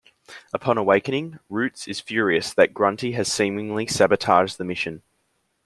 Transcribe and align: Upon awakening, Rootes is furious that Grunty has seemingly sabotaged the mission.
Upon 0.51 0.79
awakening, 0.79 1.37
Rootes 1.47 1.87
is 1.87 1.99
furious 1.99 2.55
that 2.55 2.73
Grunty 2.73 3.11
has 3.11 3.31
seemingly 3.31 3.85
sabotaged 3.85 4.57
the 4.57 4.63
mission. 4.63 5.03